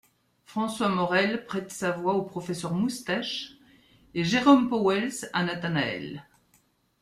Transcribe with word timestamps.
François 0.45 0.89
Morel 0.89 1.45
prête 1.45 1.71
sa 1.71 1.91
voix 1.91 2.15
au 2.15 2.23
Professeur 2.23 2.73
Moustache, 2.73 3.51
et 4.15 4.23
Jérôme 4.23 4.67
Pauwels 4.67 5.29
à 5.31 5.43
Nathanaël. 5.43 6.25